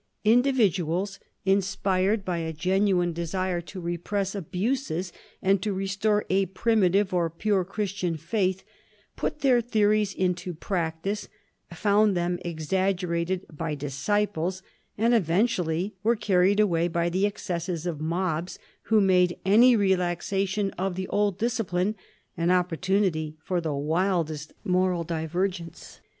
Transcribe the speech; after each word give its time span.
Indi 0.23 0.49
vi 0.49 0.67
PHILIP 0.71 0.87
AND 0.87 0.87
THE 0.87 0.87
PAPACY 0.87 0.87
181 0.87 1.03
viduals, 1.05 1.19
inspired 1.45 2.25
by 2.25 2.37
a 2.39 2.53
genuine 2.53 3.13
desire 3.13 3.61
to 3.61 3.79
repress 3.79 4.33
abuses 4.33 5.13
and 5.43 5.61
to 5.61 5.73
restore 5.73 6.25
a 6.31 6.47
"primitive" 6.47 7.13
or 7.13 7.29
"pure" 7.29 7.63
Christian 7.63 8.17
faith, 8.17 8.63
put 9.15 9.41
their 9.41 9.61
theories 9.61 10.15
into 10.15 10.55
practice, 10.55 11.27
found 11.71 12.17
them 12.17 12.39
exaggerated 12.43 13.45
by 13.55 13.75
disciples, 13.75 14.63
and 14.97 15.13
eventually 15.13 15.93
were 16.01 16.15
carried 16.15 16.59
away 16.59 16.87
by 16.87 17.07
the 17.07 17.27
excesses 17.27 17.85
of 17.85 18.01
mobs 18.01 18.57
who 18.85 19.01
made 19.01 19.37
any 19.45 19.75
relaxation 19.75 20.71
of 20.79 20.95
the 20.95 21.07
old 21.09 21.37
discipline 21.37 21.93
an 22.35 22.49
opportunity 22.49 23.37
for 23.43 23.61
the 23.61 23.75
wildest 23.75 24.53
moral 24.63 25.03
diver 25.03 25.47
gence. 25.47 25.99